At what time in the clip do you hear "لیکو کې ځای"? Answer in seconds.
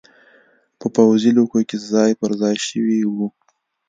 1.37-2.11